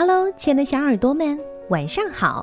[0.00, 2.42] Hello，亲爱的小耳朵们，晚上好！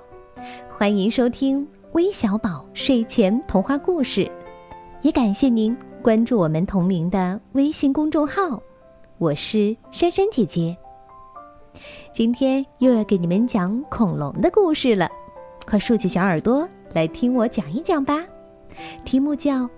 [0.77, 4.31] 欢迎收听微小宝睡前童话故事，
[5.01, 8.61] 也感谢您关注我们同名的微信公众号。
[9.17, 10.77] 我是珊珊姐姐。
[12.13, 15.09] 今天又要给你们讲恐龙的故事了，
[15.65, 18.23] 快竖起小耳朵来听我讲一讲吧。
[19.03, 19.61] 题目叫《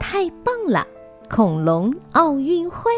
[0.00, 0.86] 太棒了，
[1.28, 2.90] 恐龙奥运会》。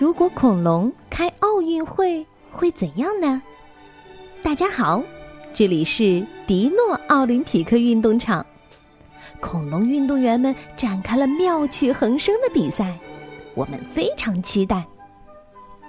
[0.00, 3.42] 如果恐龙开奥运会会怎样呢？
[4.42, 5.02] 大家好，
[5.52, 8.46] 这里是迪诺奥林匹克运动场，
[9.40, 12.98] 恐龙运动员们展开了妙趣横生的比赛，
[13.54, 14.82] 我们非常期待。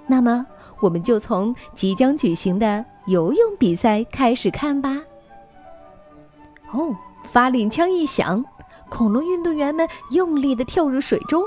[0.06, 0.44] 那么，
[0.80, 5.00] 我们就从即将举行的游泳比赛开始看吧。
[6.70, 6.94] 哦，
[7.32, 8.44] 发令枪一响，
[8.90, 11.42] 恐龙运动员们用力的跳入水中。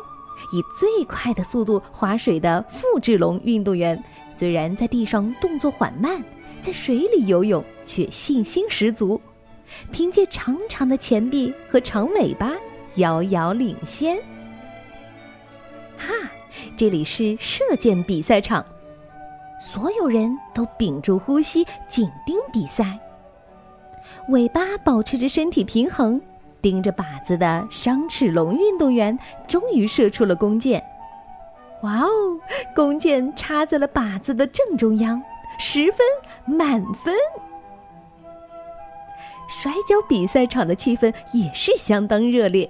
[0.53, 4.02] 以最快的速度划水的复制龙运动员，
[4.36, 6.23] 虽然在地上动作缓慢，
[6.61, 9.19] 在水里游泳却信心十足，
[9.91, 12.53] 凭借长长的前臂和长尾巴
[12.95, 14.17] 遥遥领先。
[15.97, 16.13] 哈，
[16.75, 18.66] 这里是射箭比赛场，
[19.59, 23.00] 所有人都屏住呼吸，紧盯比赛，
[24.30, 26.22] 尾巴保持着身体平衡。
[26.66, 29.16] 盯着靶子的双齿龙运动员
[29.47, 30.83] 终于射出了弓箭，
[31.83, 32.39] 哇哦！
[32.73, 35.22] 弓箭插在了靶子的正中央，
[35.59, 35.99] 十分
[36.44, 37.13] 满分。
[39.47, 42.67] 摔跤比赛场的气氛也是相当热烈，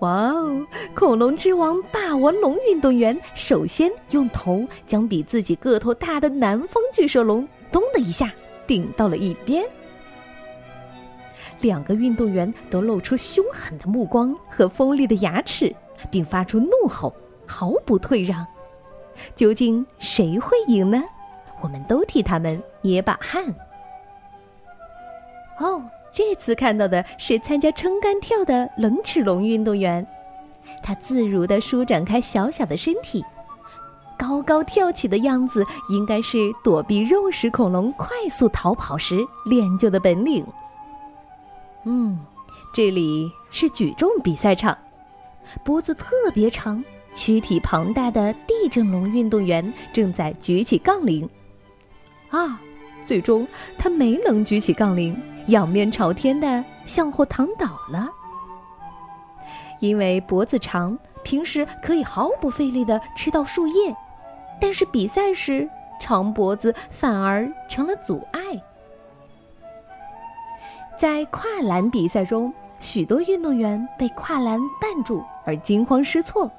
[0.00, 0.66] 哇哦！
[0.94, 8.30] 恐龙之王霸王龙运动员首先用头将比自己个头大的南方巨兽龙“咚”的一下
[8.66, 9.64] 顶到了一边。
[11.60, 15.74] 两个运动员都露出凶狠的目光和锋利的牙齿，
[16.10, 17.14] 并发出怒吼，
[17.46, 18.46] 毫不退让。
[19.36, 21.02] 究竟谁会赢呢？
[21.60, 23.44] 我们都替他们捏把汗。
[25.58, 30.06] 哦，这次看到的是参加撑杆跳的冷齿龙运动员，
[30.82, 33.22] 他自如地舒展开小小的身体，
[34.16, 40.42] 高高跳起的样子，应该是躲避肉食恐龙快速逃跑时练就的本领。
[41.84, 42.18] 嗯，
[42.74, 44.76] 这里是举重比赛场，
[45.64, 51.28] 脖子特别长、躯体庞大的地震龙运动员正在举起杠铃。
[52.28, 52.60] 啊，
[53.06, 53.46] 最终
[53.78, 58.08] 他没能举起杠铃，仰面朝天的向后躺倒了。
[59.80, 63.96] 因为脖子长，平时可以毫不费力的吃到树叶，
[64.60, 65.66] 但是比赛时
[65.98, 68.40] 长脖子反而成了阻碍。
[71.00, 76.50] 在跨栏比赛中，许多运动员被跨栏绊住而惊慌失措，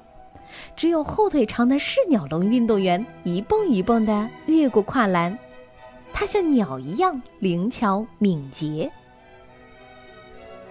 [0.75, 5.37] 只有后腿长的视鸟龙运动员一蹦一蹦地越过跨栏，
[6.11, 8.91] 它像鸟一样灵巧敏捷。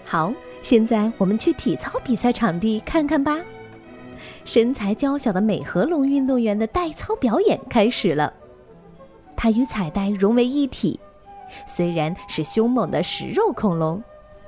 [0.05, 0.33] 好，
[0.65, 3.39] 现在我们去体操比赛场地看看吧。
[4.45, 8.35] 身材娇小的美和龙运动员的带操表演开始了，
[9.37, 10.99] 它与彩带融为一体。
[11.67, 14.03] 虽然是凶猛的食肉恐龙，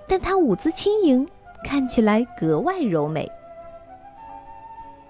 [0.08, 1.26] 但它舞姿轻盈，
[1.64, 3.28] 看起来格外柔美。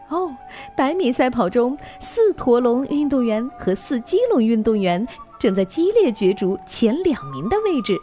[0.09, 0.31] 哦，
[0.77, 5.07] 百米赛跑中，四驼龙运动员和四基龙运动员
[5.39, 7.97] 正在激烈角逐前两名的位置。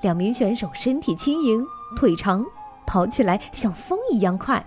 [0.00, 1.64] 两名选手身体轻盈，
[1.96, 2.44] 腿长，
[2.86, 4.64] 跑起来像风一样快。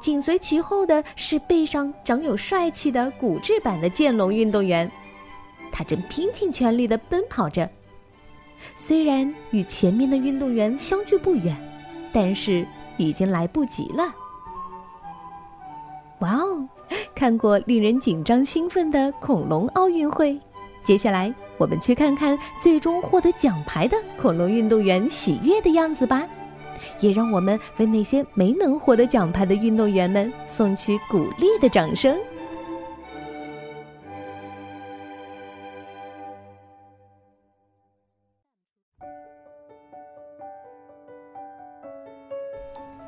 [0.00, 4.90] 紧随其后的是背上长有帅气的骨质版的剑龙运动员。
[5.76, 7.68] 他正拼尽全力的奔跑着，
[8.76, 11.54] 虽然与前面的运动员相距不远，
[12.14, 12.66] 但是
[12.96, 14.10] 已经来不及了。
[16.20, 16.66] 哇哦，
[17.14, 20.40] 看过令人紧张兴奋的恐龙奥运会，
[20.82, 26.26] 接下来我们去看看最终获得奖牌的恐龙运动员喜悦的样子吧，
[27.00, 32.18] 也让我们为那些没能获得奖牌的运动员们送去鼓励的掌声。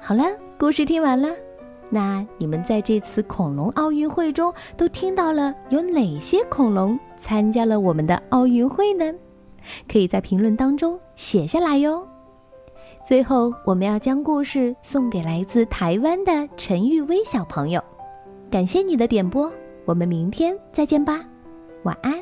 [0.08, 0.24] 好了，
[0.56, 1.28] 故事听完了。
[1.90, 9.12] 那你们在这次恐龙奥运会中都听到了有哪些恐龙参加了我们的奥运会呢？
[9.86, 12.08] 可以在评论当中写下来哟。
[13.06, 17.78] 最后，我们要将故事送给来自台湾的陈玉薇小朋友，
[18.50, 19.52] 感谢你的点播，
[19.84, 21.22] 我们明天再见吧，
[21.82, 22.14] 晚安。